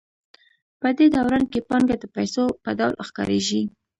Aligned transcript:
په 0.81 0.87
دې 0.97 1.07
دوران 1.15 1.43
کې 1.51 1.59
پانګه 1.69 1.95
د 1.99 2.05
پیسو 2.15 2.43
په 2.63 2.69
ډول 2.79 2.93
ښکارېږي 3.07 3.61